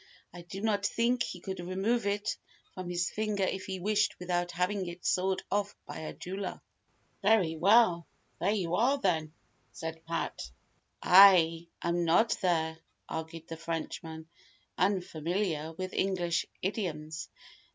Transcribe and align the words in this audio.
I 0.33 0.41
do 0.41 0.61
not 0.61 0.83
think 0.83 1.21
he 1.21 1.39
could 1.39 1.59
remove 1.59 2.07
it 2.07 2.35
from 2.73 2.89
his 2.89 3.11
finger 3.11 3.43
if 3.43 3.67
he 3.67 3.79
wished 3.79 4.17
without 4.17 4.49
having 4.49 4.87
it 4.87 5.05
sawed 5.05 5.43
off 5.51 5.75
by 5.85 5.99
a 5.99 6.11
jeweller." 6.11 6.59
"Very 7.21 7.55
well, 7.55 8.07
then!" 8.39 9.31
said 9.71 10.03
Pat. 10.07 10.41
"There 11.03 11.03
you 11.03 11.03
are!" 11.03 11.03
"But 11.03 11.07
I 11.07 11.67
am 11.87 12.03
not 12.05 12.35
there," 12.41 12.79
argued 13.07 13.47
the 13.47 13.57
Frenchman, 13.57 14.27
unfamiliar 14.75 15.73
with 15.73 15.93
English 15.93 16.47
idioms. 16.63 17.29